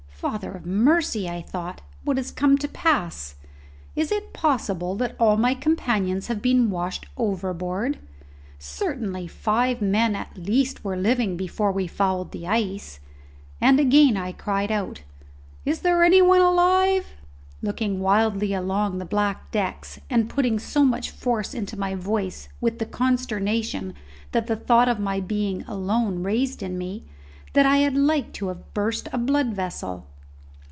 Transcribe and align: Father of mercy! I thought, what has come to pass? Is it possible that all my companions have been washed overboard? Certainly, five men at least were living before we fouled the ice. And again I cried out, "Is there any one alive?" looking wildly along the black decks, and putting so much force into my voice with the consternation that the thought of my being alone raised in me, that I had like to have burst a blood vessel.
Father 0.21 0.51
of 0.51 0.67
mercy! 0.67 1.27
I 1.27 1.41
thought, 1.41 1.81
what 2.03 2.17
has 2.17 2.29
come 2.29 2.55
to 2.59 2.67
pass? 2.67 3.33
Is 3.95 4.11
it 4.11 4.33
possible 4.33 4.93
that 4.97 5.15
all 5.19 5.35
my 5.35 5.55
companions 5.55 6.27
have 6.27 6.43
been 6.43 6.69
washed 6.69 7.07
overboard? 7.17 7.97
Certainly, 8.59 9.25
five 9.29 9.81
men 9.81 10.15
at 10.15 10.37
least 10.37 10.83
were 10.85 10.95
living 10.95 11.37
before 11.37 11.71
we 11.71 11.87
fouled 11.87 12.33
the 12.33 12.45
ice. 12.47 12.99
And 13.59 13.79
again 13.79 14.15
I 14.15 14.31
cried 14.31 14.71
out, 14.71 15.01
"Is 15.65 15.79
there 15.79 16.03
any 16.03 16.21
one 16.21 16.39
alive?" 16.41 17.07
looking 17.63 17.99
wildly 17.99 18.53
along 18.53 18.99
the 18.99 19.05
black 19.05 19.49
decks, 19.49 19.99
and 20.07 20.29
putting 20.29 20.59
so 20.59 20.85
much 20.85 21.09
force 21.09 21.55
into 21.55 21.79
my 21.79 21.95
voice 21.95 22.47
with 22.59 22.77
the 22.77 22.85
consternation 22.85 23.95
that 24.33 24.45
the 24.45 24.55
thought 24.55 24.87
of 24.87 24.99
my 24.99 25.19
being 25.19 25.63
alone 25.63 26.21
raised 26.21 26.61
in 26.61 26.77
me, 26.77 27.05
that 27.53 27.65
I 27.65 27.77
had 27.77 27.97
like 27.97 28.33
to 28.33 28.49
have 28.49 28.71
burst 28.75 29.09
a 29.11 29.17
blood 29.17 29.55
vessel. 29.55 30.05